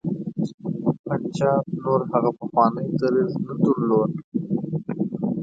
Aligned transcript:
پنجاب 1.05 1.63
نور 1.81 1.99
هغه 2.11 2.29
پخوانی 2.39 2.85
دریځ 2.99 3.31
نه 3.45 3.53
درلود. 3.63 4.11